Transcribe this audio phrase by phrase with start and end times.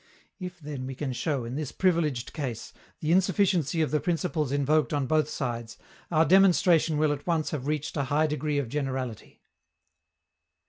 [0.39, 4.93] If, then, we can show, in this privileged case, the insufficiency of the principles invoked
[4.93, 5.77] on both sides,
[6.09, 9.43] our demonstration will at once have reached a high degree of generality.